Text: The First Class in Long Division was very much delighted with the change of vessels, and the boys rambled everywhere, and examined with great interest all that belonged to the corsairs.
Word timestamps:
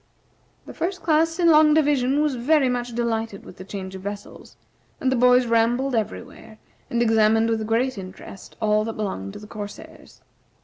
The 0.65 0.73
First 0.73 1.03
Class 1.03 1.37
in 1.37 1.51
Long 1.51 1.75
Division 1.75 2.21
was 2.23 2.33
very 2.33 2.69
much 2.69 2.95
delighted 2.95 3.45
with 3.45 3.57
the 3.57 3.63
change 3.63 3.93
of 3.93 4.01
vessels, 4.01 4.55
and 4.99 5.11
the 5.11 5.15
boys 5.15 5.45
rambled 5.45 5.93
everywhere, 5.93 6.57
and 6.89 7.03
examined 7.03 7.51
with 7.51 7.67
great 7.67 7.99
interest 7.99 8.55
all 8.59 8.83
that 8.85 8.93
belonged 8.97 9.33
to 9.33 9.39
the 9.39 9.45
corsairs. 9.45 10.21